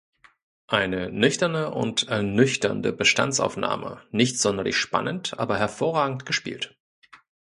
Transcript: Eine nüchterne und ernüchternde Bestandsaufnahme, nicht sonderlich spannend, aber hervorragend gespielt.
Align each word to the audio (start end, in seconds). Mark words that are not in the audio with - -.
Eine 0.65 1.11
nüchterne 1.11 1.69
und 1.75 2.07
ernüchternde 2.07 2.91
Bestandsaufnahme, 2.91 4.01
nicht 4.09 4.39
sonderlich 4.39 4.75
spannend, 4.75 5.37
aber 5.37 5.59
hervorragend 5.59 6.25
gespielt. 6.25 6.75